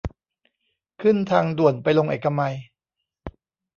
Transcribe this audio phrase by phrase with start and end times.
[1.01, 2.55] ขึ้นทางด่วนไปลงเอกมัย